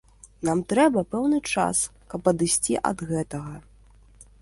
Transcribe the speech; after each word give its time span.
Нам 0.47 0.61
трэба 0.73 1.03
пэўны 1.11 1.39
час, 1.55 1.83
каб 2.15 2.21
адысці 2.35 2.81
ад 2.93 3.07
гэтага. 3.11 3.55